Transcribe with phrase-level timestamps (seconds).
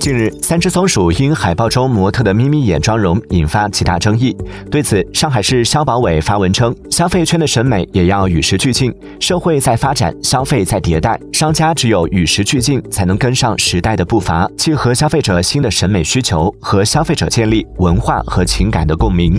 [0.00, 4.34] 近日，三只松鼠因海报中模特的眯眯眼妆容引发极大争议。
[4.70, 19.38] 对此，上海市消保委发文称，消费圈的审美也要与时俱进，社会在发展，消费在迭代，商家只有与时俱进，才能跟上时代的步伐，契合消费者新的审美需求，和消费者建立文化和情感的共鸣。